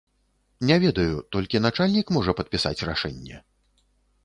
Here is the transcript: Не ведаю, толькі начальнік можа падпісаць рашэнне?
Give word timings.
Не 0.69 0.77
ведаю, 0.83 1.19
толькі 1.35 1.61
начальнік 1.67 2.07
можа 2.17 2.35
падпісаць 2.41 2.85
рашэнне? 2.91 3.35